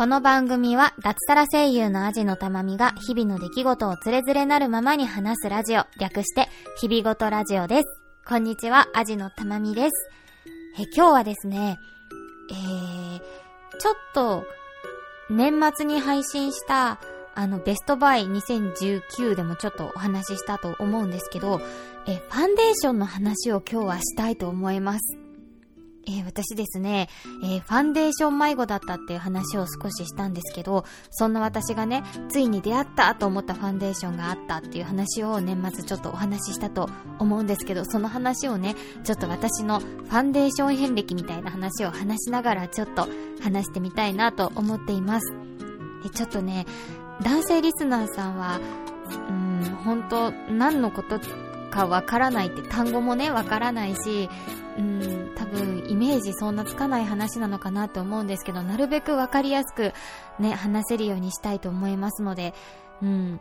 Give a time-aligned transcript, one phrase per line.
[0.00, 6.48] この番組は脱サラ声優のアジのたまみが日々の出来事をつれづれなるままに話すラジオ、略して
[6.80, 8.00] 日々ごとラジオです。
[8.26, 10.10] こんにちは、アジのたまみです。
[10.78, 11.78] え、今日はですね、
[12.50, 13.20] えー、
[13.78, 14.44] ちょっと、
[15.28, 16.98] 年末に配信した、
[17.34, 21.60] あの、ベストバイ2019でもちょっとお話ししたと思うんですけど、
[22.08, 25.19] え、ファンデーションの話を今日はしたいと思います。
[26.06, 27.08] えー、私ですね、
[27.42, 38.74] えー、ファンデーション迷子だったっていう話を少ししたんですけど、そんな私がね、ついに出会ったと思ったファンデーションがあったっていう話を年末ちょっとお話ししたと思うんですけど、その話をね、
[39.04, 43.06] ちょっと私のファンデーション遍歴みたいな話を話しながらちょっと
[43.42, 45.34] 話してみたいなと思っています。
[46.06, 46.66] え、ちょっとね、
[47.22, 48.60] 男性リスナーさんは、
[49.28, 51.18] うん、本当何のこと
[51.70, 54.28] かわからないって単語もね、わからないし、
[54.78, 59.92] うん、多分イメージそんなつかない話なのかなと思うんですけど、なるべくわかりやすく
[60.38, 62.54] ね、話せるようにしたいと思いますので、
[63.02, 63.40] うん、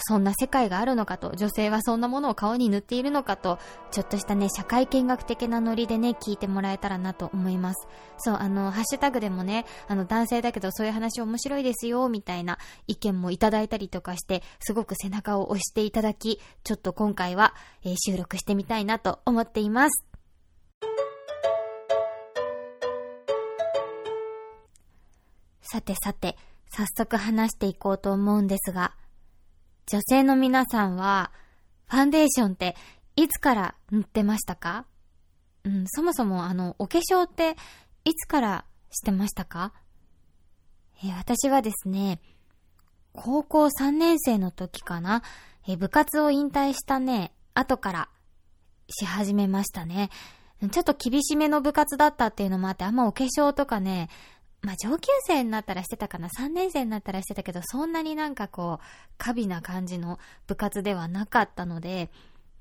[0.00, 3.58] そんな世界があるのかと、女性はそんなものを顔に塗っているのかと、
[3.90, 7.86] ちょっとしたね、社会見学的なノリでね、聞いてもらえたらなと思います。
[8.18, 20.06] そう、あの、ハッシュタグでもね、あの、男性だけどそういう話面白いですよ、みたいな意見もいただいたりとかして、すごく背中を押していただき、ちょっと今回は、えー、収録してみたいなと思っています。
[25.72, 26.36] さてさて、
[26.70, 28.94] 早速話していこうと思うんですが、
[29.92, 31.32] 女性の皆さんは、
[31.86, 32.76] ファンデーションって
[33.14, 34.86] いつから塗ってましたか？
[35.64, 37.56] うん、そもそもあの、お化粧って
[38.06, 39.74] いつからしてましたか？
[41.04, 42.20] え私はですね、
[43.12, 45.22] 高校3年生の時かな、
[45.68, 48.08] え部活を引退したね、後から
[48.88, 50.08] し始めましたね。
[50.70, 54.08] ちょっと厳しめの部活だったっていうのもあって、あんまお化粧とかね、
[54.62, 58.84] まあ、上級生になったらしてたかな、3年生になったらしてたけど、そんなになんかこう、
[59.18, 62.10] 過敏な感じの部活ではなかったので、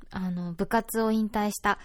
[0.09, 1.78] あの、部活を引退した、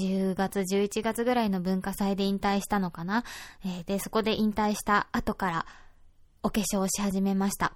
[0.00, 3.24] 10月、11月ぐらいの文化祭で引退したのかな。
[3.64, 5.66] えー、で、そこで引退した後から、
[6.42, 7.72] お化粧をし始めました。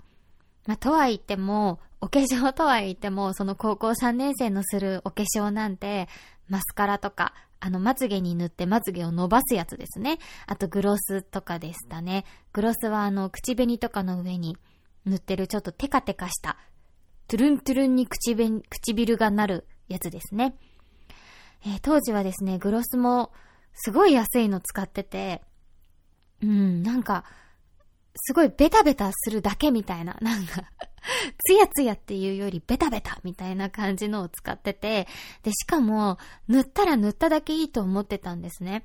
[0.67, 6.09] まあ、とは言っても、お化粧とは言っても、その高校3年生のするお化粧なんて、
[6.49, 10.19] マスカラとか、あの、まつげに塗ってまつげを伸ばすやつですね。
[10.47, 12.25] あと、グロスとかでしたね。
[12.53, 14.57] グロスはあの、口紅とかの上に
[15.05, 16.57] 塗ってるちょっとテカテカした、
[17.29, 20.57] トゥルントゥルンに口紅、唇がなるやつですね。
[21.65, 23.33] えー、当時はですね、グロスも
[23.73, 25.43] すごい安いの使ってて、
[26.43, 27.25] うん、なんか、
[28.17, 30.63] すごいベタベタするだけみたいな、なんか
[31.47, 35.07] ツヤツヤっていうよりベタベタみたいな感じのを使ってて、
[35.43, 36.19] で、しかも、
[36.49, 38.85] 塗ったら塗っただけいいと思ってたんですね。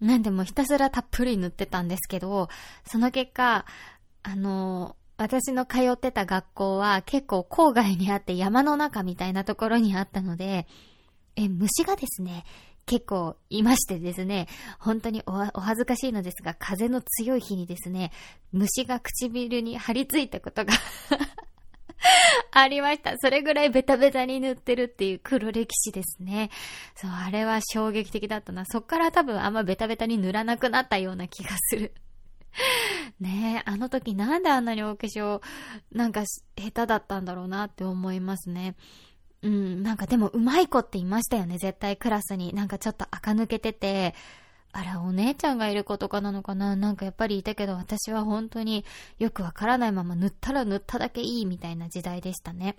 [0.00, 2.48] なんでもひたすらたっぷり塗ってたんですけど、
[2.86, 3.64] その結果、
[4.22, 10.66] あの、私の通ってた学校は結構郊外にあって山の中みたいなところにあったので、
[11.36, 12.44] え、虫がですね、
[12.86, 14.48] 結構いましてですね、
[14.78, 18.12] 本当にお恥ずかしいのですが、風の強い日にですね、
[18.52, 20.72] 虫が唇に張り付いたことが
[22.52, 23.16] ありました。
[23.18, 26.50] それぐらいベタベタに塗ってるっていう黒歴史ですね。
[26.94, 28.64] そう、あれは衝撃的だったな。
[28.66, 31.94] そっから多分あんまベタベタに塗らなくなったような気がする。
[33.20, 35.40] ねえ、あの時なんであんなにお化粧
[35.92, 36.24] なんか
[36.56, 38.76] 下手だったんだろうなって思いますね。
[39.42, 42.54] うん、なんかでもうまい子っていましたよね、絶対クラスに。
[42.54, 44.14] なんかちょっと垢抜けてて、
[44.76, 46.74] あら、お姉ちゃんがいる子とかなのかな？
[46.74, 48.84] なんかやっぱりいたけど、私は本当に
[49.20, 52.74] よくわからないまま塗ったら塗っただけいいみたいな時代でしたね。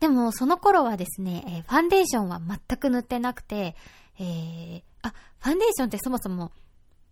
[0.00, 3.76] でも、その頃はですね、えー、ファンデーションは全く塗ってなくて、
[4.18, 6.50] えー、あ、ファンデーションってそもそも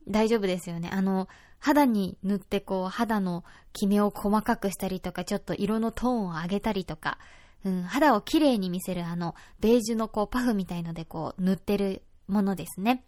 [0.09, 0.91] 大丈夫ですよね。
[0.93, 1.29] あの、
[1.61, 7.19] 肌に塗ってこう、肌のキメを細かくしたりとか、ちょっと色のトーンを上げたりとか、
[7.65, 13.05] うん、肌を綺麗に見せるあの、ベージュのこう、パフみたいのでこう、塗ってるものですね。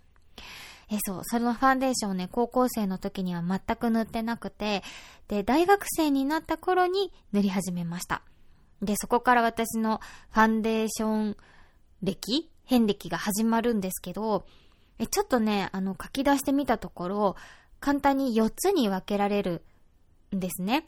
[0.91, 4.83] え、そう、そのファンデーションをね、高校生の時には全く塗ってなくて、
[5.29, 8.23] で、大学生になった頃に塗り始めました。
[8.81, 10.01] で、そこから私の
[10.31, 11.37] ファンデーション
[12.03, 14.47] 歴遍歴が始まるんですけど、
[14.99, 17.37] え、ちょっとね、あの、書き出してみたところ、
[17.81, 19.63] 簡単に4つに分けられる
[20.35, 20.87] んですね。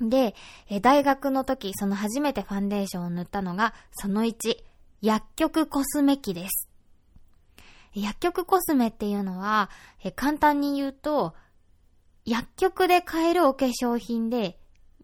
[0.00, 0.34] で、
[0.68, 4.56] え大学の時、その初めてファンデーションを塗ったのが、その1、
[5.02, 6.69] 薬局コスメ機です。
[7.94, 9.70] 薬局コスメっていうのは、
[10.16, 11.34] 簡単に言うと、
[12.24, 14.58] 薬局で買えるお化粧品で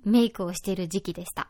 [0.05, 1.49] メイクをしている時期でした。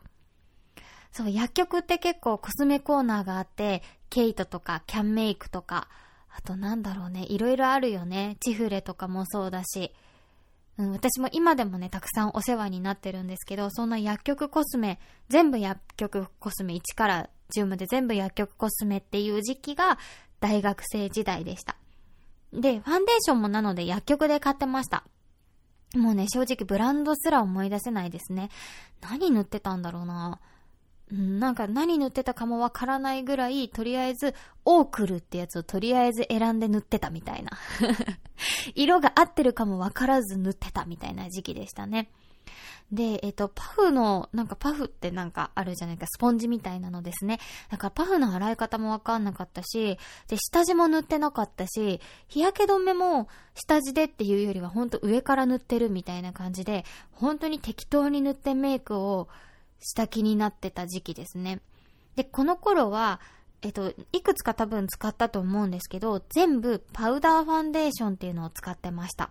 [1.11, 5.87] そう、薬局って結構コスメコーナーがあって、ケイトとかキャンメイクとか、
[6.35, 8.37] あとなんだろうね、いろいろあるよね。
[8.39, 9.93] チフレとかもそうだし。
[10.77, 14.99] うん、私も今でもね、たくさんお世話になってるんですけど、そんな薬局コスメ、
[15.29, 19.97] 全部薬局コスメ1から10まで全部薬局コスメっていう時期が
[20.39, 21.77] 大学生時代でした。
[22.53, 25.03] で、ファンデーションもなので薬局で買ってました。
[25.95, 28.49] もうね、正直ブランドすら思い出せないですね。
[29.01, 30.39] 何塗ってたんだろうな。
[31.09, 34.35] なんか何塗ってたかもわからないぐらい、とりあえず、
[34.65, 37.51] オークルってやつをとりあえず選んで塗ってたみたいな。
[38.75, 42.11] 色が合ってるかもわからず塗ってたみたいな時期でしたね。
[42.91, 47.39] で、えっ、と、パフの、なんかパフってなんかあるじゃないか、スポンジみたいなのですね。
[47.69, 49.97] だからパフの洗い方もわかんなかったし、
[50.29, 51.99] で、下地も塗ってなかったし、
[52.29, 59.27] 日焼け止めも下地でっていうよりはほんと上から塗ってるみたいな感じで、本当に適当に塗ってメイクを
[59.81, 61.59] した気になってた時期ですね。
[62.15, 63.19] で、この頃は、
[63.63, 69.29] えっと、いくつか多分使ったと思うんですけど、全部パウダーファンデーションっていうのを使ってました。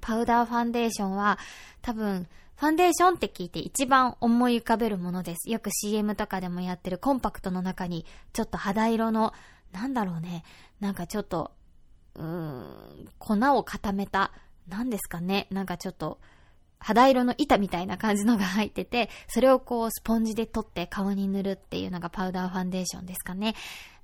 [0.00, 1.38] パウダーファンデーションは
[1.82, 2.26] 多分
[2.60, 5.48] ファンデーションって聞いて一番思い浮かべるものです。
[5.48, 8.04] よく CM とかでもやってるコンパクトの中に、
[8.34, 9.32] ちょっと肌色の、
[9.72, 10.44] なんだろうね、
[10.78, 11.52] なんかちょっと、
[12.16, 14.32] うーん、粉を固めた、
[14.68, 16.20] なんですかね、なんかちょっと、
[16.78, 23.54] 肌色の板みたいな感じのが入ってて、それをこうスポンジで取って顔に塗るっていうのがパウダーファンデーションですかね。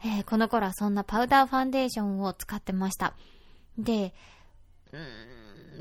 [0.02, 3.12] えー、この頃はそんなパウダーファンデーションを使ってました。
[3.76, 4.14] で、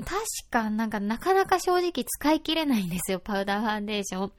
[0.03, 4.31] 確かなんかなかなか正直使い切れないんですよ、パウダーファンデーション。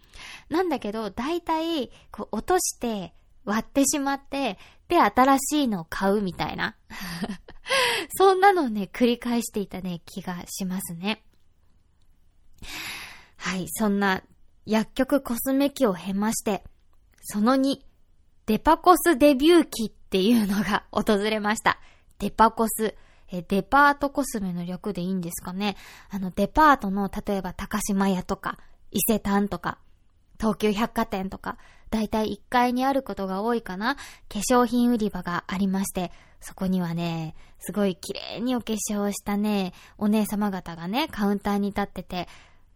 [0.50, 3.14] なんだけど、大体、こう落として
[3.44, 4.58] 割ってしまって、
[4.88, 6.76] で、新しいのを買うみたいな。
[8.16, 11.24] そんなのをね、繰り返していたね、気がしますね。
[13.36, 14.22] はい、そんな
[14.64, 16.64] 薬局コスメ機を経まして、
[17.22, 17.78] その2、
[18.46, 21.80] デパコスデビュー期っていうのが訪れました。
[22.18, 22.94] デパコス。
[23.30, 25.76] えデパートコスメの略でいいんですかね？
[26.10, 28.58] あの、デパートの、例えば高島屋とか、
[28.92, 29.78] 伊勢丹とか、
[30.38, 31.58] 東急百貨店とか、
[31.90, 33.96] だいたい1階にあることが多いかな？
[33.96, 34.02] 化
[34.38, 42.28] 粧品売り場がありまして、そこにはね、すごい綺麗にお化粧したね、お姉様方がね、カウンターに立ってて、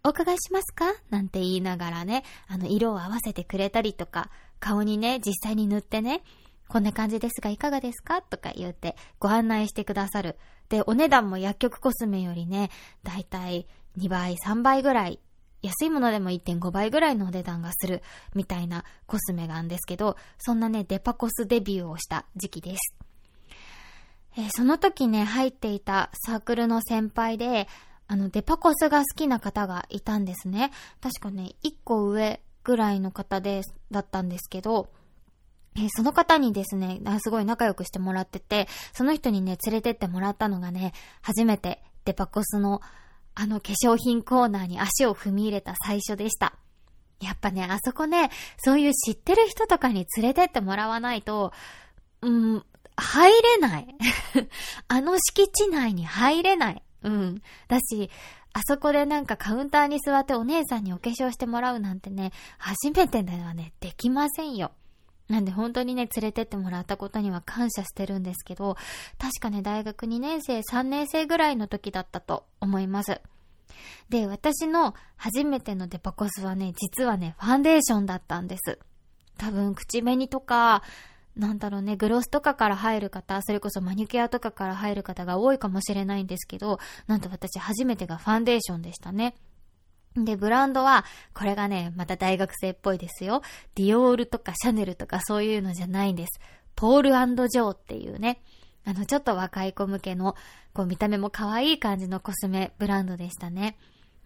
[0.02, 0.94] お伺いしますか？
[1.10, 6.22] なんて言いながらね、あの、色を合わせてくれたりとか、顔にね、実際に塗ってね、
[6.70, 8.22] こんな感じですがいかがですか？
[8.22, 10.38] とか言ってご案内してくださる。
[10.68, 12.70] で、お値段も薬局コスメよりね、
[13.02, 13.66] だいたい
[13.98, 15.18] 2倍、3倍ぐらい、
[15.62, 18.02] 安いものでも1.5倍ぐらいのお値段がする
[18.36, 22.94] みたいなコスメなんですけど、そんなね、デパコスデビューをした時期です。
[24.36, 27.66] えー、その時ね、入っていたサークルの先輩で、
[28.06, 30.70] あの、デパコスが好きな方がいたんですね。
[31.00, 34.88] 確かね、1個上ぐらいの方で、だったんですけど、
[35.76, 42.80] え、その方にですね、すごい仲良くしてもらってて、その人にね、連れてってもらったのがね、初めてデパコスの
[43.34, 46.54] あの化粧品コーナーに足を踏み入れた最初でした。
[47.20, 51.52] やっぱね、あそこね、そういう知ってる人とかに連れてってもらわないと、
[52.22, 52.64] うん、
[52.96, 53.94] 入れない。
[54.88, 56.82] あの敷地内に入れない。
[57.02, 57.42] うん。
[57.68, 58.10] だし、
[58.52, 64.72] あそこでなんかカウンターに座ってお姉さんにお化粧してもらうなんてね、初めてではね、できませんよ。
[65.30, 68.76] なんで本当にね、連れてってもらったことには感謝してるんですけど、
[69.16, 73.20] 確かね、大学2年生、3年生ぐらいの時だったと思います。
[74.08, 78.80] で、私の初めてのデパコスはね、実はね、ファンデーションだったんです。
[79.38, 80.82] 多分、口紅とか、
[81.36, 89.36] なんだろうね、グロスとかから入る方、それこそマニキュアとかから入る方が多いかもしれないんですけど、なんと私初めてがファンデーションでしたね。
[90.16, 93.42] で、ブランドは、これがね、また大学生っぽいですよ。
[93.74, 96.40] ディオールとかシャネルとかそういうのじゃないんです。
[96.74, 97.10] ポール
[97.48, 98.40] ジョーっていうね、
[98.84, 100.34] あの、ちょっと若い子向けの、
[100.72, 103.76] こう見た目も可愛い感じのコスメブランドでしたね。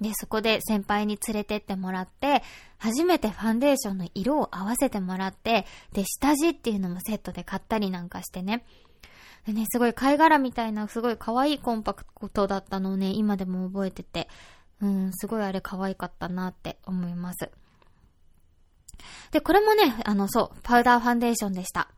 [0.01, 2.43] で、そこで先輩に連れてってもらって、
[2.79, 8.65] 初めてファンデーションの色を合わせてもらって、で、下地っていうのもセットで買ったりなんかしてね。
[9.47, 14.29] でね、すごい貝殻みたいなすごい可愛いコンパクトだったのをね、今でも覚えてて、
[14.85, 17.51] うん、すごいあれ可愛かったなって思います。
[19.31, 21.89] で、これもね、あの、そう、パウダーファンデーションでした。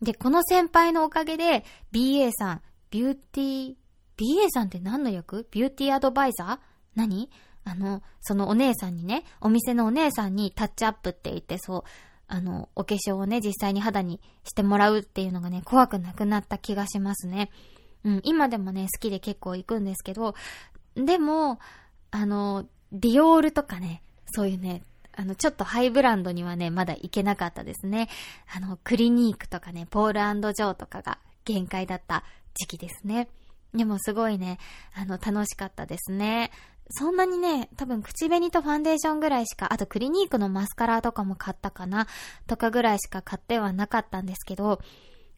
[0.00, 3.74] で、この先輩のおかげで、BA さん、ビューティー、
[4.16, 5.46] BA さんって何の役？
[5.50, 6.58] ビューティーアドバイザー？
[6.94, 7.30] 何？
[7.64, 11.82] あの、そのお姉さんにね、お店のお姉さんにタッチアップって言って、そう、
[12.28, 17.50] あの、お化粧をね、実際に肌にしてもらうっていうのがね、怖くなくなった気がしますね。
[18.04, 20.34] うん、今でもね、好きで結構行くんですけど、
[20.94, 21.60] でも、
[22.12, 28.08] あの、ディオールとかね、そういうね、あの、ちょっとハイブランドにはね、まだ行けなかったですね。
[28.54, 32.22] あの、クリニークとかね、ポールジョーとかが限界だった
[32.54, 33.28] 時期ですね。
[33.74, 34.58] でもすごいね、
[34.94, 36.50] あの、楽しかったですね。
[36.90, 42.06] そんなにね、多分口紅とファンデーションぐらいしか、あとクリニークのマスカラとかも買ったかな、
[42.46, 44.80] とかぐらいしか買ってはなかったんですけど、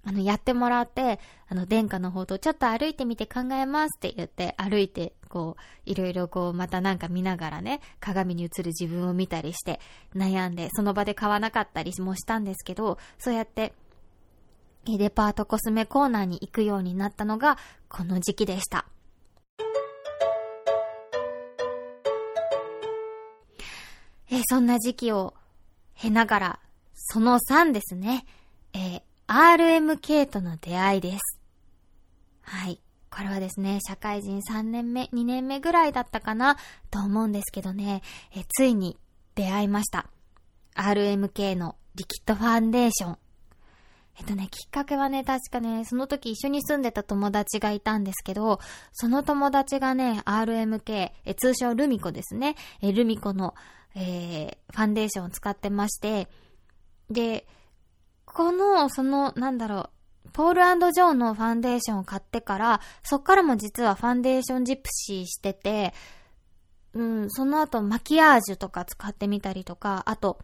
[0.07, 1.19] あの、やってもらって、
[1.49, 9.81] あの、殿下の方とちょっと歩いてみて考えますって言って、歩いて、こう、いろいろこう、またなんか見ながらね、鏡に映る自分を見たりして、
[10.15, 13.73] 悩んで、その場で買わなかったりもしたんですけど、そうやって、
[14.87, 17.57] デパートコスメコーナーに行くようになったのが、
[17.89, 18.85] この時期でした。
[24.31, 25.35] えそんな時期を
[25.95, 26.59] 経ながら、
[26.95, 28.27] その3ですね。
[28.73, 31.41] えー、RMK との出会いです。
[32.43, 32.81] はい。
[33.11, 36.57] これはですね、社会人3年目、2年目ぐらいだったかな
[36.91, 38.03] と思うんですけどね、
[38.35, 38.99] えついに
[39.35, 40.07] 出会いました。
[40.75, 43.19] RMK のリキッドファンデーション。
[44.19, 48.61] えっとね、きっかけはね、確かね、その時一緒に住んでた友達がいたんですけど、
[48.93, 52.57] その友達がね、RMK、え通称ルミコですね。
[52.81, 53.55] えルミコの、
[53.95, 56.29] えー、ファンデーションを使ってまして、
[57.11, 57.47] で、
[58.35, 59.91] この、その、なんだろ
[60.27, 65.95] う、ポールジョーのファンデーションを買ってから、そっからも実はファンデーションジプシーしてて、
[66.95, 70.41] うん、その後マキアージュとか使ってみたりとか、あと、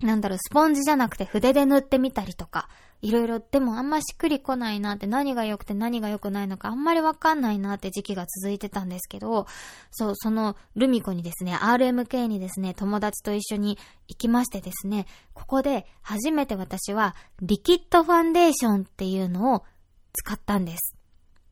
[0.00, 2.68] なんだろう、スポンジじゃなくて筆で塗ってみたりとか、
[3.00, 9.46] いろいろ、でもあんましっくりこないなって何が良くて何が良くないのかあんまりわかんないなって時期が続いてたんですけど、
[9.90, 13.78] そう、そのルミコにですね、RMK にですね、友達と一緒に
[14.08, 19.64] 行きましてですね、ここで初めて私はリキッドファンデーションっていうのを
[20.12, 20.97] 使ったんです。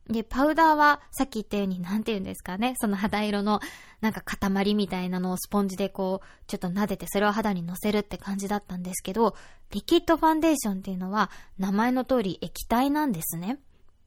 [0.09, 2.75] で、パウダーはさっき言ったようになんて言うんですかね。
[2.77, 3.59] その肌色の
[3.99, 9.35] なんか塊みたいなのをスポンジでこう、ちょっと撫でてそれを肌に乗せるって感じだったんですけど、
[9.71, 13.59] リキッドファンデーションっていうのは名前の通り液体なんですね。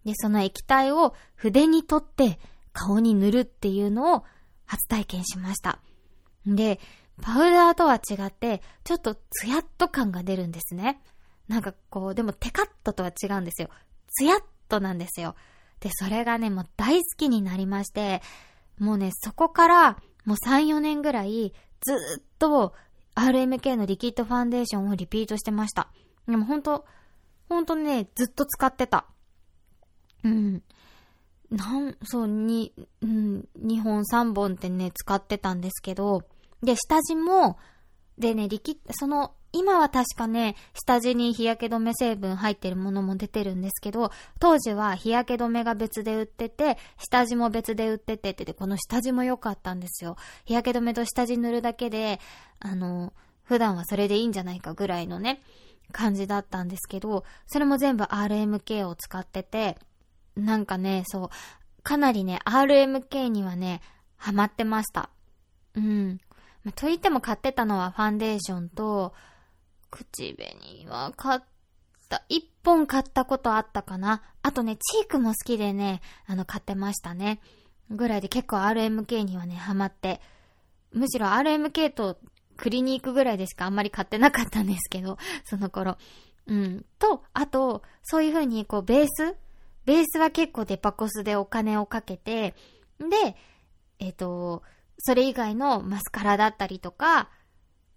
[0.04, 2.38] で、その液体を筆に取って
[2.72, 4.24] 顔に塗るっていうのを
[4.64, 5.80] 初体験しました。
[6.46, 6.80] で、
[7.20, 11.02] パウダーとは違って、ちょっとツヤっと感が出るんですね。
[11.48, 13.68] なんかこう、でもテカッととは違うんですよ。
[14.08, 15.34] ツヤっとなんですよ。
[15.80, 18.22] で、それがね、もう大好きになりまして、
[18.78, 19.92] もうね、そこから
[20.24, 22.74] もう3、4年ぐらいずっと
[23.14, 25.88] RMK のリキッドファンデーションをリピートしてました。
[26.26, 26.84] でもほんと、
[27.48, 29.06] ほんとね、ずっと使ってた。
[30.22, 30.62] うん。
[31.50, 32.72] なん、そう、に、
[33.02, 36.22] うん、2本3本ってね、使ってたんですけど、
[36.62, 37.58] で、下地も、
[38.18, 50.16] でね、リキッ、その、今は確かね、下地に日焼け止め成分入ってるものも出てるんですけど、当時は日焼け止めが別で売ってて、下地も別で売っててって、この下地も良かったんですよ。
[50.44, 52.20] 日焼け止めと下地塗るだけで、
[52.60, 55.42] あの、普段はそれでいいんじゃないかぐらいのね、
[55.90, 59.76] 感じだったんですけど、それも全部 RMK を使ってて、
[60.36, 63.80] なんかね、そう、かなりね、RMK にはね、
[64.16, 65.10] ハマってました。
[65.74, 66.20] うん。
[66.76, 69.14] と言っても買ってたのはファンデーションと、
[69.90, 71.40] 口紅は買っ
[72.08, 72.24] た。
[72.28, 74.22] 一本買ったことあったかな。
[74.42, 77.40] あとね、チークも好きでね、あの、買ってましたね。
[77.90, 80.20] ぐらいで結構 RMK にはね、ハマって。
[80.92, 82.18] むしろ RMK と
[82.56, 85.96] クリニークぐらいでしかあんまり買ってなかったんですけど、 その頃。
[86.46, 86.84] うん。
[86.98, 89.36] と、あと、そういう風にこう、ベース？
[89.86, 92.54] ベースは結構デパコスでお金をかけて、
[92.98, 93.36] で、
[93.98, 94.62] えっ、ー、と、
[94.98, 97.30] それ以外のマスカラだったりとか、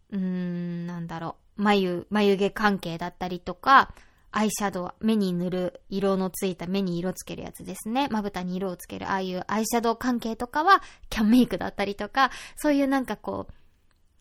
[0.09, 1.42] うーん、なんだろう。
[1.55, 3.93] 眉、眉毛関係だったりとか、
[4.31, 8.07] アイシャドウ、目に塗る色のついた目に色つけるやつですね。
[8.10, 13.53] まぶたに色をつける、ああいうアイシャドウ関係とかは、キャンメイクだったりとか、そういうなんかこう、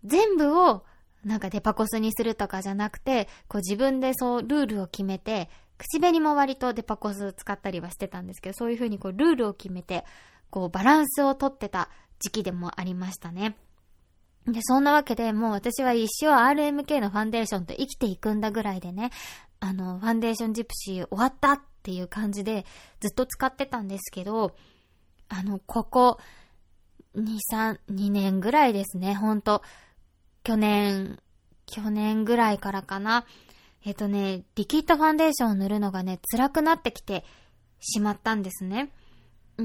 [0.04, 0.84] 全部を
[1.24, 5.48] なんかデパコスにするとかじゃなくて、こう自分でそうルールを決めて、
[5.78, 10.04] 口紅も割とデパコス使ったりはしてたんですけど、そういう風にこうルールを決めて、
[10.50, 13.56] こうバランスをとってた時期でもありましたね。
[14.46, 19.10] で、そんなわけでもう私は一生 RMK のファンデーションと生きていくんだぐらいでね、
[19.60, 22.66] あの、ファンデーションジプシー終わったっていう感じで
[23.00, 24.56] ずっと使ってたんですけど、
[25.28, 26.18] あの、ここ
[27.14, 29.62] 2、3、2年ぐらいですね、ほんと。
[30.42, 31.18] 去年、
[31.66, 33.24] 去年ぐらいからかな。
[33.84, 37.24] えっとね、リキッドファンデーションを塗るのがね、辛くなってきて
[37.80, 38.90] しまったんですね。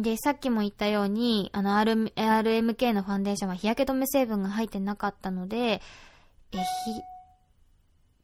[0.02, 5.82] で、さっきも言ったように、あの、R、RMK のファンデーションは日焼け止め成分が入ってなかったので、
[6.52, 6.64] え、ひ、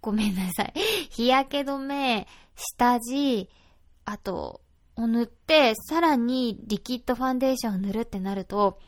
[0.01, 0.73] ごめんなさい。
[1.11, 3.49] 日焼け止め、下地、
[4.05, 4.61] あと、
[4.95, 8.79] を塗って、さらにリキッドファンデーションを塗るってなると、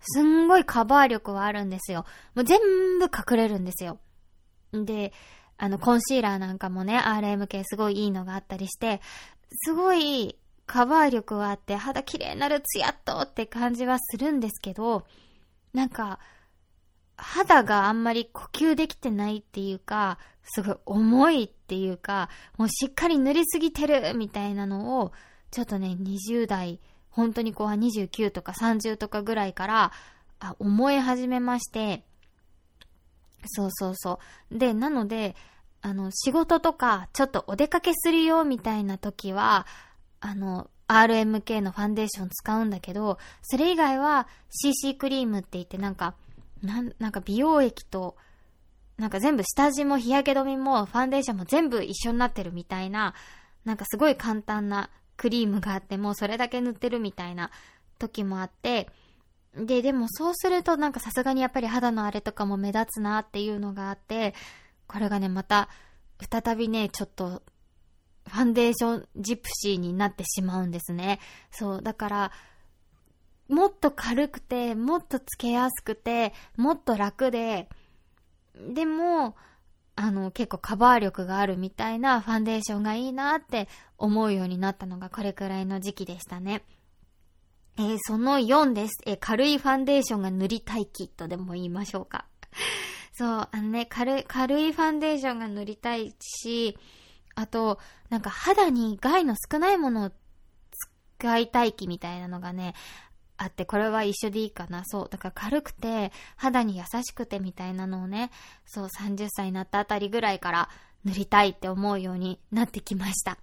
[0.00, 2.04] すんごいカバー力はあるんですよ。
[2.34, 2.58] もう全
[2.98, 3.98] 部隠れるんですよ。
[4.72, 5.12] で、
[5.56, 9.00] あの、コンシーラーなんかもね、RMK すごいいいのがあったりして、
[9.64, 10.36] すごい
[10.66, 15.04] カバー力はあって肌綺麗になるツヤっとって感じはするんですけど、
[15.72, 16.18] なんか、
[17.16, 25.12] 肌があんまり呼吸できてないっていうか、すごい重いっていうか、もうしっかり塗りすぎてるみたいなのを、
[25.50, 26.80] ちょっとね、20代、
[27.10, 29.92] 本当に後半29とか30とかぐらいから、
[30.58, 32.04] 思い始めまして、
[33.46, 34.18] そうそうそ
[34.50, 34.58] う。
[34.58, 35.36] で、なので、
[35.82, 39.66] あの、仕事とか、ちょっとお出かけするよ、みたいな時は、
[40.24, 46.14] あの、RMK のファンデーション使うんだけど、それ以外は CC クリームって言ってなんか、
[46.62, 48.16] なん、なんか美容液と、
[48.96, 53.14] なんか全部下地も日焼け止めもファンデーションも全部一緒になってるみたいな、
[53.66, 54.88] なんかすごい簡単な
[55.18, 57.50] クリームがあって、もうそれだけ塗ってるみたいな
[57.98, 58.88] 時もあって、
[59.54, 64.34] で、でもそうするとなんかさすがにやっぱり肌のあれとかも目立つなっていうのがあって、
[64.86, 65.68] これがね、また、
[66.18, 67.42] 再びね、ちょっと、
[68.26, 71.20] ファンデーションジプシーになってしまうんですね。
[71.50, 72.32] そう、だから、
[73.48, 77.68] もっと軽くて、もっとつけやすくて、もっと楽で、
[78.72, 79.36] でも、
[79.96, 86.62] あの、結構カバー力があるみたいなファンデーションがいいなって思うようになったのがこれくらいの時期でしたね。
[87.76, 88.92] えー、その4です。
[89.06, 92.24] えー、軽いファンデーションが塗りたいキットでも言いましょうか。
[93.12, 96.76] そう、あのね、軽い、軽いファンデーションが塗りたいし、
[97.34, 97.78] あと、
[98.10, 100.10] なんか肌に害の少ないものを
[101.18, 102.74] 使いたい気みたいなのがね、
[103.36, 104.84] あって、これは一緒でいいかな。
[104.84, 105.08] そう。
[105.10, 108.30] だから軽くて、肌に優しくてみたいなのをね、
[108.64, 110.68] そう、30歳になったあたりぐらいから
[111.04, 113.38] 塗りたいって思うようになってきました。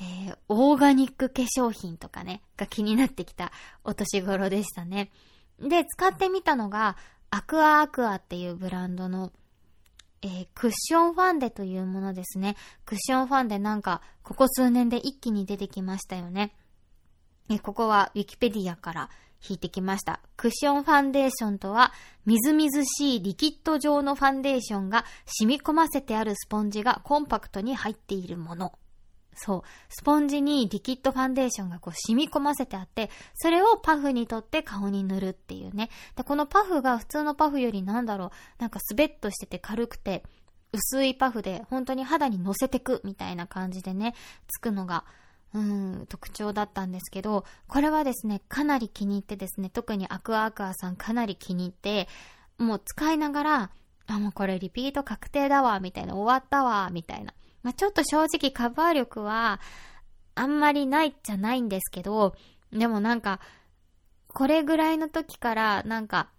[0.00, 3.52] えー、オーガニック化粧品とかね、が気になってきた
[3.84, 5.10] お年頃でしたね。
[5.60, 6.96] で、使ってみたのが、
[7.30, 9.30] アクアアクアっていうブランドの、
[10.22, 12.56] えー、クッションファンデというものですね。
[12.84, 16.54] クッションファンデなんか、ここ数年で一気に出てきましたよね。
[17.48, 19.10] えここはウィキペディアから
[19.48, 20.20] 引いてきました。
[20.36, 21.92] クッションファンデーションとは、
[22.26, 28.78] みずみずしいリキッド状のファンデーションが染み込ませてあるスポンジがコンパクトに入っているもの。
[29.42, 29.62] そう。
[29.88, 35.88] スポンジにリキッドファンデーションがこう染み込ませてあって、それをパフにとって顔に塗るっていうね。
[36.14, 40.24] で、このパフが普通のパフよりなんだろう、なんかスベッとしてて軽くて、
[40.72, 44.14] 薄いパフで本当に肌に乗せてくみたいな感じでね、
[44.46, 45.04] つくのが
[45.52, 52.08] うん、特徴だったんですけど、これはですね、かなり気に入ってですね、特にアクアアクアさんかなり気に入って、
[52.58, 53.70] もう使いながら、
[54.06, 57.34] あ、もうこれリピート確定だわ、みたいな、終わったわ、みたいな。
[57.62, 59.60] まあ、ちょっと正直カバー力は、
[60.34, 62.34] あんまりないじゃないんですけど、
[62.72, 63.40] でもなんか、
[64.28, 66.30] これぐらいの時から、なんか、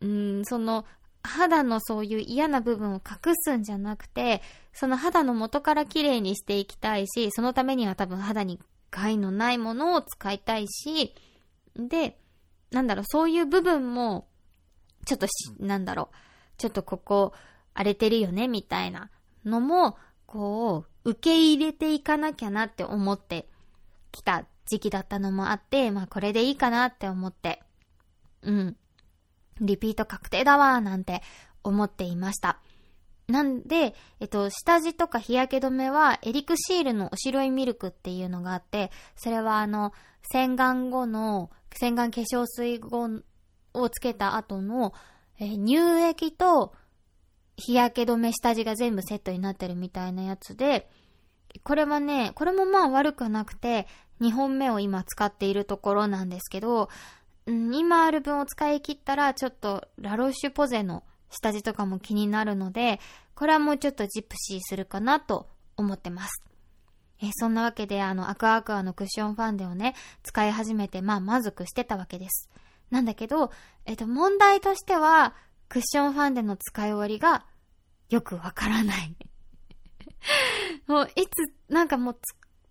[0.00, 0.84] うん、その、
[1.24, 4.42] 肌のそういう嫌な部分を隠すんじゃなくて、
[4.72, 8.58] その肌の元から綺麗にしていきたいし、そのためには多分肌に
[8.90, 11.14] 害のないものを使いたいし、
[11.76, 12.18] で、
[12.70, 14.26] なんだろう、そういう部分も、
[15.04, 16.16] ちょっとし、なんだろう、
[16.58, 17.32] ちょっとここ
[17.74, 19.10] 荒れてるよね、みたいな
[19.44, 19.96] のも、
[20.32, 23.46] こう、受け入れていかなきゃなって思って
[24.12, 27.62] きた時期だったのもあって、まあこれでいいかなって思って、
[28.40, 28.76] うん。
[29.60, 31.20] リピート確定だわーなんて
[31.62, 32.60] 思っていました。
[33.28, 39.92] なんで、えっと、下地とか日焼け止めは、エリクシールのお白いミルクっていうのがあって、それはあの、
[40.22, 43.22] 洗顔後の、洗顔化粧水後
[43.74, 44.94] をつけた後の、
[45.38, 46.72] え、乳液と
[47.56, 50.88] 日焼け止め下地が全部セットになってるみたいなやつで、
[51.64, 53.86] これはね、これもまあ悪くなくて、
[54.20, 56.88] 2本目を今使っているところなんですけど、
[57.46, 63.00] うん、今ある分を使い切ったら、ちょっとラロッシュポゼの下地とかも気になるので、
[63.34, 66.42] これはもうちょっとジプシーするかなと思ってます。
[67.20, 72.50] えそんなわけで、あの、アクアアクアのクッションファンデをね、使い始めて、まあ満足してたわけです。
[72.90, 73.50] なんだけど、
[73.86, 75.34] えっと、問題としては、
[75.72, 77.46] クッションファンデの使い終わりが
[78.10, 79.16] よくわからない。
[80.86, 82.18] もう、いつ、なんかもうつ、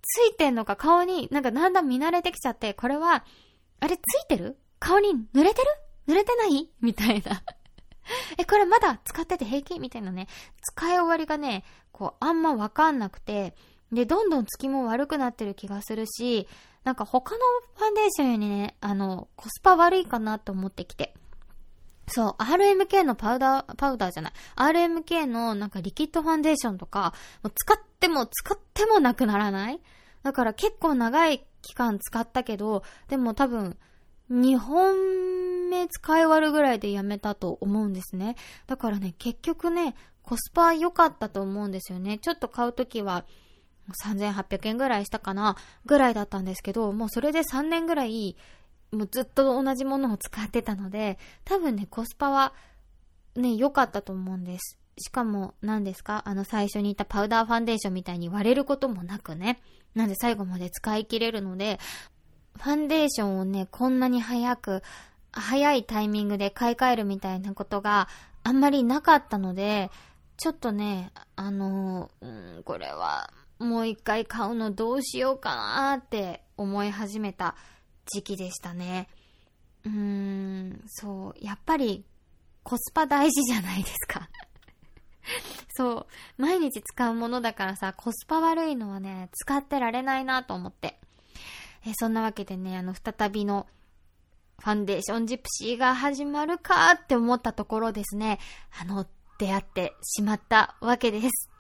[0.04, 3.26] ついてんのか顔に、なんかだんだん見慣れてきちゃって、これは、
[3.80, 4.60] あれついてる？
[4.78, 5.68] 顔に濡れてる？
[6.10, 6.70] 濡れてない？
[6.80, 7.42] みたいな。
[8.38, 9.80] え、これまだ使ってて平気？
[9.80, 10.28] みたいなね。
[10.62, 13.56] 使い終わりがね、こう、あんまわかんなくて、
[13.92, 16.48] で、どんどん月も悪くなってる気がするし、
[16.84, 17.40] なんか他の
[17.78, 21.16] ファンデーションよりね、あの、コスパ悪いかなと思ってきて。
[22.14, 24.34] そう、RMK のパウダー、パウダーじゃない。
[24.56, 29.80] RMK のなんかリキッドファンデーションとか、もう使っても使ってもなくならない？
[30.24, 33.78] だから結構長い期間使ったけど、でも多分、
[34.30, 38.36] 2本目使い終わるぐらいでやめたと思うんですね。
[38.68, 42.18] だからね、結局ね、コスパ良かったと思うんですよね。
[42.18, 43.26] ちょっと買うときは、
[44.06, 48.38] 3800円ぐらいしたかなぐらいだったんですけど、もうそれで3年ぐらい、
[48.92, 52.54] もうずっと同じものを使ってたので、多分ね、コスパは
[53.36, 54.78] ね、良かったと思うんです。
[55.00, 56.22] しかも、何ですか？
[56.26, 59.62] あの最初に言ったパウダーファンデーションみたいに割れることもなくね。
[59.96, 61.80] なんで最後まで使い切れるので、
[62.58, 64.84] ファンデーションをね、こんなに早く、
[65.32, 68.10] 早いタイミングで買い替えるみたいなことが
[68.44, 69.90] あんまりなかったので、
[70.36, 77.56] ちょっとね、あの、うん、これはもう一回買うのどうしようかなって思い始めた
[78.14, 79.08] 時期でしたね。
[79.86, 82.06] うーん、そう、やっぱり
[82.64, 84.30] コスパ大事じゃないですか
[85.76, 86.42] そう。
[86.42, 91.00] 毎日使うものだからさ、コスパ悪いのはね、使ってられないなと思って。
[91.86, 93.68] えそんなわけでね、あの、再びの
[94.60, 98.40] ファンデーションジプシーが始まるかって思ったところですね、
[98.80, 99.08] あの、
[99.40, 101.51] 出会ってしまったわけです。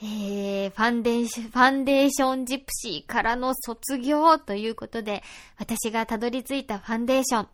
[0.00, 5.24] えー、ファンデーション、ファンデーションジプシーからの卒業ということで、
[5.58, 7.48] 私がたどり着いたファンデーション。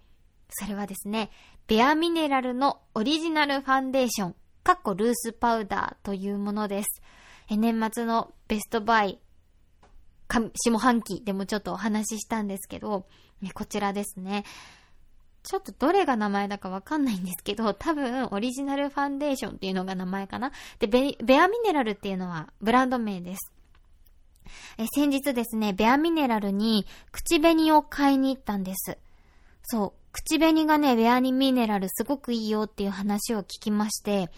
[0.51, 1.31] それはですね、
[1.67, 7.03] ベアミネラルのオリジナルファンデーション、カッコルースパウダーというものです。
[7.49, 9.19] え年末のベストバイ、
[10.29, 13.07] 下半期でもちょっとお話ししたんですけど、
[13.55, 14.45] こちらですね。
[15.45, 20.53] ちょっとどれが名前だかわかんないんですけど、 多分オリジナルファンデーションっていうのが名前かな。
[20.79, 23.53] で、ベベアミネラルっていうのはブランド名です。
[24.79, 28.99] え先日ですね、ベアミネラルに口紅を買いに行ったんです。
[29.63, 29.93] そう。
[30.13, 34.31] 口紅がね、ベアニミネラルすごくいいよっていう話を聞きまして、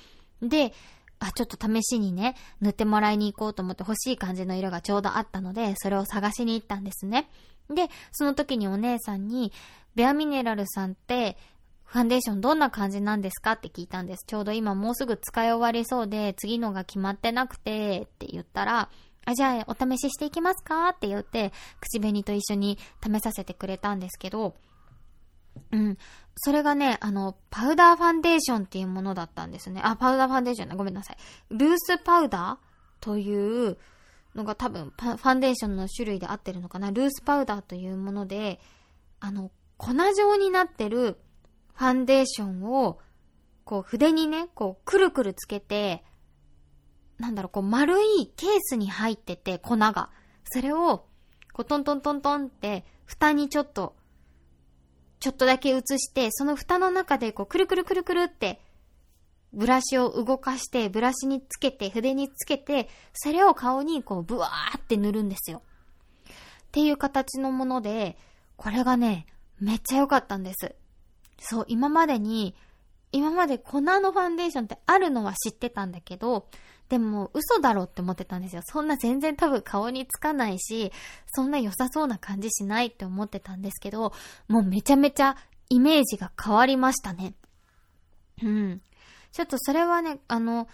[0.42, 0.72] で、
[1.18, 7.28] あ、ちょっと試しにね、塗ってもらいに行こうと思って欲しい感じの色がちょうどあったので、それを探しに行ったんですね。
[7.68, 9.52] で、その時にお姉さんに、
[9.96, 11.36] ベアミネラルさんって、
[11.84, 14.24] ファンデーションどんな感じなんですかって聞いたんです。
[14.26, 18.90] ちょうど今もうすぐ使い終わりそうで、次のが決まってなくて、って言ったら、
[19.24, 24.54] あ、じゃあお試ししていきますかって言って、口紅と一緒に試させてくれたんですけど、
[25.72, 25.98] うん。
[26.36, 29.80] それがね、あの、パウダーファンデーションっていうものだったんですね。
[29.82, 30.76] あ、パウダーファンデーションだ。
[30.76, 31.16] ごめんなさい。
[31.50, 33.78] ルースパウダーという
[34.34, 36.90] のが多分、ファンデーションの種類で合ってるのかな。
[36.90, 38.60] ルースパウダーというもので、
[39.18, 41.18] あの、粉状になってる
[41.74, 42.98] ファンデーションを、
[43.64, 46.04] こう、筆にね、こう、くるくるつけて、
[47.18, 50.10] なんだろう、こう、丸いケースに入ってて、粉が。
[50.44, 51.06] それを、
[51.52, 53.96] こう、トントントントンって、蓋にちょっと
[55.20, 58.60] ちょっとだけ映して、その蓋の中でこう、くるくるくるくるって、
[59.52, 65.62] ブラシを動かして、ブラシにつけて、筆につけて、それを顔にこう、ブワーって塗るんですよ。
[66.28, 66.30] っ
[66.72, 68.18] ていう形のもので、
[68.56, 69.26] これがね、
[69.60, 70.74] めっちゃ良かったんです。
[71.38, 72.54] そう、今までに、
[73.12, 76.48] 今まで粉のファンデーションってあるのは知ってたんだけど、
[76.88, 78.62] でも嘘だろって思ってたんですよ。
[78.64, 80.92] そんな全然多分顔につかないし、
[81.34, 84.12] そんな良さそうな感じしないって思ってたんですけど、
[84.48, 85.36] もうめちゃめちゃ
[85.68, 87.34] イメージが変わりましたね。
[88.42, 88.82] うん。
[89.32, 90.68] ちょっとそれはね、あの、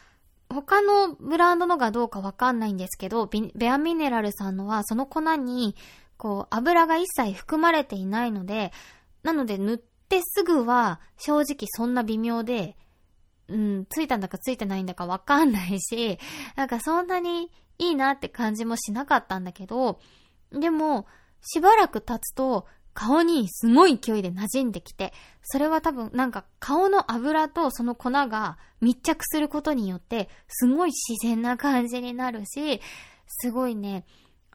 [0.51, 5.75] 他のブランドのがどうかわかんないんですけど、ベアミネラルさんのはその粉に、
[6.23, 8.71] こう、油が一切含まれていないので、
[9.25, 12.77] なので塗ってすぐは正直そんな微妙で、
[13.49, 16.21] うん、ついたんだかついてないんだかわかんないし、
[16.55, 19.99] なんかそんなにいいなって感じもしなかったんだけど、
[20.53, 21.09] でも、
[21.41, 32.81] しばらく経つと、顔にすごい勢いで馴染んできて、それは多分なんか顔の油とその粉が密着することによって、すごい自然な感じになるし、
[33.27, 34.05] すごいね、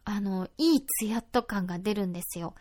[0.10, 2.56] あの、いいツヤっと感が出るんですよ。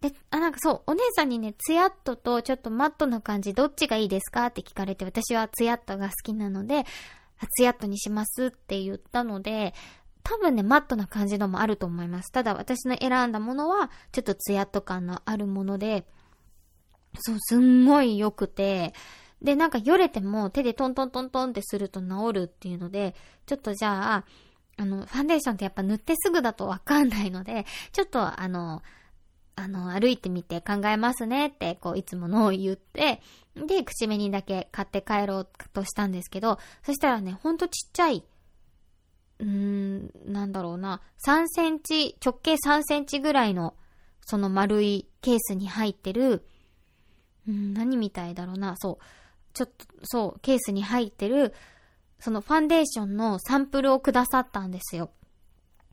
[0.00, 6.86] で、あ、なんかそう、お姉さんにね、ツヤっととちょっとマットな感じ、どっちがいいですかって聞かれて、私はツヤっとが好きなので、
[7.56, 9.74] ツヤっとにしますって言ったので、
[10.24, 12.32] 多分ね、マットな感じのもあると思います。
[12.32, 16.04] ただ私の選んだものは、ちょっとツヤっと感のあるもので、
[17.20, 18.92] そう、すんごい良くて、
[19.40, 23.14] で、なんかよれても手でトントントントンってすると治るっていうので、
[23.46, 24.24] ちょっとじゃあ、
[24.78, 28.82] あの、ファンデーションってやっぱ塗ってすぐだとわかんないので、 ちょっとあの、
[29.56, 33.20] あの、歩いてみて考えますねって、こう、いつものを言って、
[33.56, 38.24] で、口紅だけ買って帰ろうとしたんですけど、そしたらね、ほんとちっちゃい、
[39.40, 43.74] うーん、なんだろうな、3センチ、直径3センチぐらいの、
[44.20, 46.46] その丸いケースに入ってる、
[47.48, 49.04] うん、何みたいだろうな、そう、
[49.54, 51.52] ちょっと、そう、ケースに入ってる、
[52.20, 55.10] そのファンデーションのサンプルをくださったんですよ。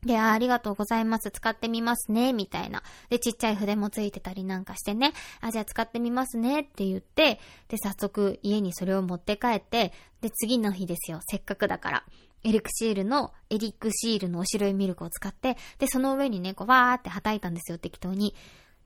[0.04, 1.30] で、ありがとうございます。
[1.30, 2.32] 使ってみますね。
[2.32, 2.82] みたいな。
[3.10, 5.12] で、ちっちゃい筆もついてたりなんかしてね。
[5.40, 6.60] あ、じゃあ使ってみますね。
[6.60, 11.20] って言って、で、早速家にそれを持って帰って、で、次の日ですよ。
[11.28, 12.04] せっかくだから。
[12.44, 18.34] エリクシールの、エリクシールのお白いミルクを使って、で、その上にね、こう、わーって叩いたんですよ、適当に。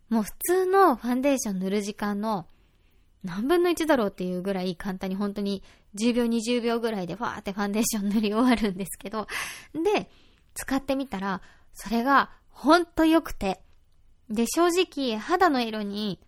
[0.09, 2.47] もう普通のファンデーション塗る時間の
[3.23, 5.63] 何分の1だろうっていうぐらい簡単に本当に
[5.97, 9.27] 10秒20秒ぐらいでわーってファンデーション塗り終わるんですけど、
[9.75, 10.11] で、
[10.55, 13.61] 使ってみたら、それがほんと良くて、
[14.29, 16.21] で、正直肌の色に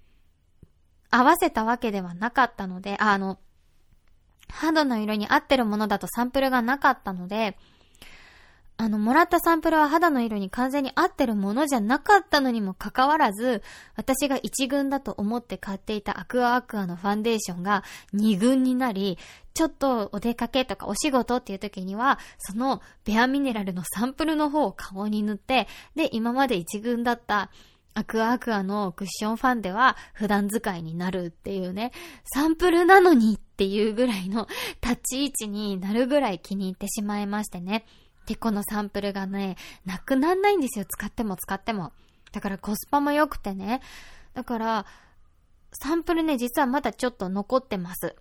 [1.10, 3.38] 合わせたわけではなかったので、あの、
[4.48, 7.56] 肌の色に合ってるものだとサンプルがなかったので、
[8.82, 13.62] あの、もらったサンプルは肌の色に完全に合ってるものじゃなかったのにもかかわらず、
[13.94, 19.18] 私が1軍だと思って買っていたアクアアクアのファンデーションが2軍になり、
[19.54, 27.52] ちょっとお出かけとかお仕事っていう時には、そのベアミネラルのサンプルの方を顔に塗って、で、今まで1軍だった
[27.94, 31.92] アクアアクアのクッションファンデは普段使いになるっていうね、
[32.24, 34.48] サンプルなのにっていうぐらいの
[34.82, 37.84] 立ち位置になるぐらい気に入ってしまいましてね。
[38.26, 40.84] で、このサンプルがね、なくなんないんですよ。
[40.84, 41.92] 使っても使っても。
[42.32, 43.80] だからコスパも良くてね。
[44.34, 44.86] だから、
[45.72, 48.14] サンプルね、実はまだちょっと残ってます。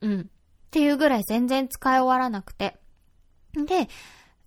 [0.00, 0.20] うん。
[0.20, 0.24] っ
[0.70, 2.76] ていうぐらい全然使い終わらなくて。
[3.54, 3.88] で、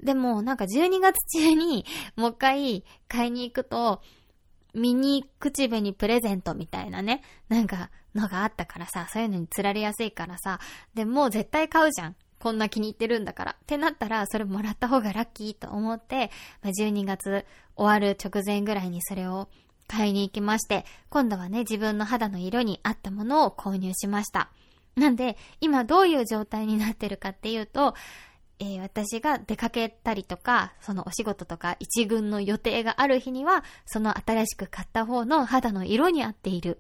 [0.02, 4.02] でもなんか12月中にもう一回買いに行くと、
[4.74, 10.60] ミニ口紅プレゼントみたいなね、なんかのがあったからさ、そういうのに釣られやすいからさ、
[10.94, 12.16] でもう絶対買うじゃん。
[12.40, 13.52] こんな気に入ってるんだから。
[13.52, 16.32] ってなったら、それもらった方がラッキーと思って、
[16.64, 19.50] 12月終わる直前ぐらいにそれを
[19.88, 24.50] 買いに行きまして、今度はね、自分の肌の色に合ったものを購入しました。
[24.96, 27.96] なんで、今どういう状態になってるかっていうと、
[28.60, 36.80] えー、私が出かけたりとか、そのお仕事とか一軍の予定がある日には、その新しく買った方の肌の色に合っている、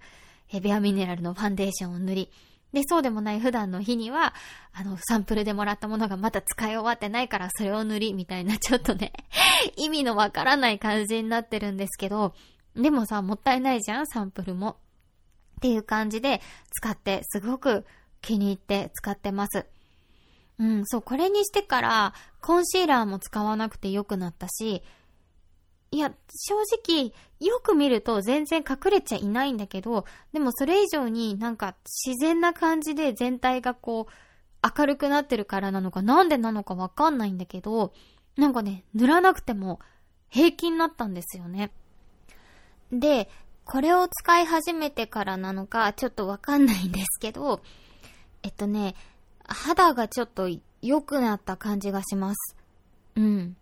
[0.51, 2.31] えー、ベアミネラルのファンデーションを塗り、
[2.73, 4.33] で、そうでもない普段の日には、
[4.73, 9.11] あの、サンプルでもらったものがまだ使い終わってないからそれを塗り、みたいな、ちょっとね
[9.75, 12.35] 意味のわからない感じになってるんですけど、
[12.75, 14.77] でもさ、もったいないじゃん、サンプルも。
[15.57, 17.85] っていう感じで使って、すごく
[18.21, 19.65] 気に入って使ってます。
[20.59, 24.83] うん、そう、これにしてから、コンシーラーも使わなくて良くなったし、
[25.91, 31.75] いや、正直、よく見ると全然隠れちゃいないんだけど、でもそれ以上になんか
[32.05, 34.13] 自然な感じで全体がこう、
[34.77, 37.93] 明るくなってるからなのか、なんでなのかわかんないんだけど、
[38.37, 39.79] なんかね、塗らなくても
[40.29, 41.71] 平気になったんですよね。
[42.91, 43.29] で、
[43.65, 47.61] これを使い始めてからなのか、ちょっとわかんないんですけど、
[48.43, 48.95] えっとね、
[49.45, 50.49] 肌がちょっと
[50.81, 52.55] 良くなった感じがします。
[53.15, 53.55] うん。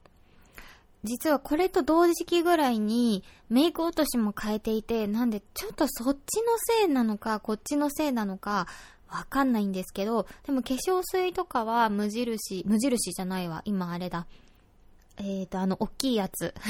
[1.03, 8.67] 実はこれと同時期ぐらいにメイク落としも変えていて、なんでちょっとそっちのせいなのか、こっちのせいなのか、
[9.09, 14.25] わかんないんですけど、でも化粧水とかは無印、無印じゃないわ、今あれだ。
[15.17, 16.53] えーと、あの、大きいやつ。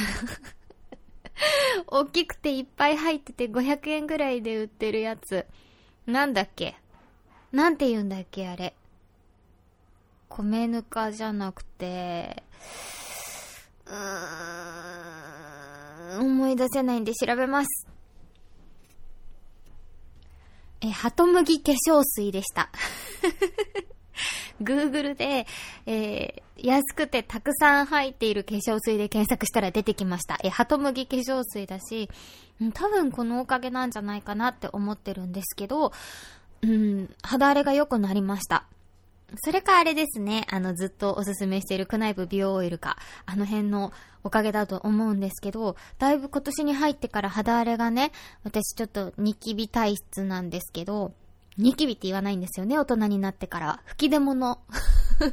[1.88, 5.46] 大きくていっぱい入ってて500円ぐらいで売ってるやつ。
[6.06, 6.76] なんだっけ？
[7.52, 8.74] なんて言うんだっけあれ。
[10.30, 12.44] 米ぬかじゃなくて、
[13.86, 13.94] うー
[16.22, 17.88] ん、思い出せないんで調べます。
[20.80, 22.70] え、ハトムギ化粧水でした。
[24.64, 25.46] Google で、
[25.86, 30.40] えー、安くてたくさん入っている化粧水で検索したら出てきました。
[30.42, 32.10] え、ハトムギ化粧水だし、
[32.74, 35.92] 多分このおかげなんじゃないかなって思ってるんですけど、
[36.62, 38.66] うん、肌荒れが良くなりました。
[39.36, 43.92] それかあれですね、あの、ずっとおすすめしているクナイブ美容オイルか、あの辺の
[44.24, 48.12] おかげだと思うんですけど、だいぶ今年に入ってから肌荒れがね、
[48.44, 51.14] 私ちょっとニキビ体質なんですけど、
[51.58, 53.82] ニキビって言わないんですよね、大人になってから。
[53.86, 54.60] 吹き出物。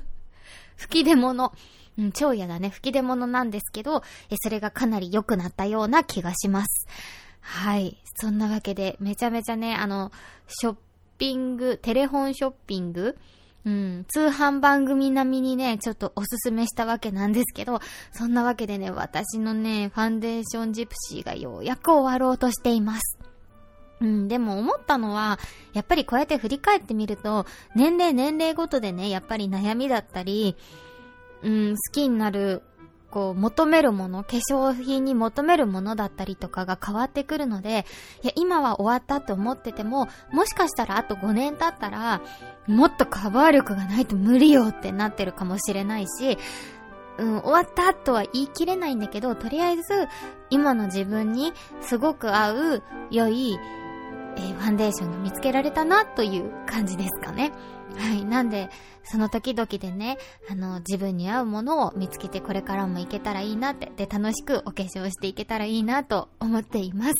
[0.76, 1.52] 吹き出物。
[1.96, 2.70] うん、超嫌だね。
[2.70, 6.88] 吹き出物なんですけど、え、それがかなり良くなったような気がします。
[7.40, 7.98] はい。
[8.16, 10.10] そんなわけで、めちゃめちゃね、あの、
[10.48, 10.76] ショッ
[11.18, 13.16] ピング、テレフォンショッピング
[13.66, 17.80] うん、通販番組並みにね、ちょっとおすすめしたわけなんですけど、
[18.12, 23.18] そんなわけでね、私のね、ファンデーションジプシーがようやく終わろうとしています。
[24.00, 25.38] うん、でも思ったのは、
[25.72, 30.56] やっぱりこうやって振り返ってみると、年齢年齢ごとでね、やっぱり悩みだったり、
[31.42, 32.62] うん、好きになる
[33.14, 37.86] こう、求めるもの、化粧品に求めるものだったりとかが変わってくるので、
[38.24, 42.22] いや、今は終わったって思ってても、もしかしたらあと5年経ったら、
[42.66, 46.38] もっとカバー力がないと無理よってなってるかもしれないし、
[47.18, 49.82] うん、終わったとは言い切れないんだけど、とりあえず、
[50.50, 53.56] 今の自分にすごく合う、良い、
[54.36, 57.52] えー、ファンデーションが見つけられたなという感じですかね。
[57.96, 58.24] はい。
[58.24, 58.70] なんで、
[59.04, 60.18] その時々でね、
[60.50, 67.12] あの、自分に合うものを見つけてこれからもいけたらいいなって、で、楽しくお化粧していけたらいいなと思っています。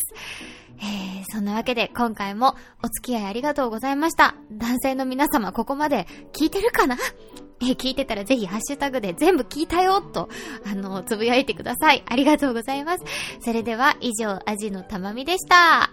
[0.79, 4.35] えー、そんなわけで今回もお付き合いありがとうございました。
[4.51, 6.97] 男性の皆様ここまで聞いてるかな？
[7.61, 10.29] えー、聞いてたらぜひハッシュタグで全部聞いたよと、
[10.67, 12.03] あの、つぶやいてください。
[12.09, 13.05] ありがとうございます。
[13.41, 15.93] それでは以上、アジのたまみでした。